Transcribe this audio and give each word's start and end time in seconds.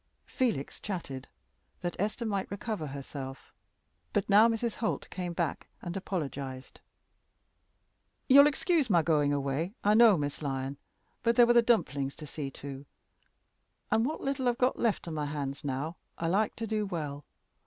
Felix 0.25 0.79
chatted, 0.79 1.27
that 1.81 1.95
Esther 1.99 2.25
might 2.25 2.49
recover 2.49 2.87
herself; 2.87 3.53
but 4.13 4.27
now 4.27 4.47
Mrs. 4.47 4.77
Holt 4.77 5.07
came 5.11 5.31
back 5.31 5.67
and 5.79 5.95
apologized. 5.95 6.79
"You'll 8.27 8.47
excuse 8.47 8.89
my 8.89 9.03
going 9.03 9.31
away, 9.31 9.75
I 9.83 9.93
know, 9.93 10.17
Miss 10.17 10.41
Lyon. 10.41 10.77
But 11.21 11.35
there 11.35 11.45
were 11.45 11.53
the 11.53 11.61
dumplings 11.61 12.15
to 12.15 12.25
see 12.25 12.49
to, 12.49 12.87
and 13.91 14.03
what 14.03 14.21
little 14.21 14.49
I've 14.49 14.57
got 14.57 14.79
left 14.79 15.07
on 15.07 15.13
my 15.13 15.27
hands 15.27 15.63
now 15.63 15.97
I 16.17 16.27
like 16.29 16.55
to 16.55 16.65
do 16.65 16.87
well. 16.87 17.23